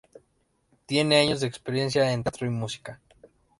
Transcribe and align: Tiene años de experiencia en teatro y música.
Tiene 0.87 1.17
años 1.19 1.41
de 1.41 1.47
experiencia 1.47 2.11
en 2.11 2.23
teatro 2.23 2.47
y 2.47 2.49
música. 2.49 2.99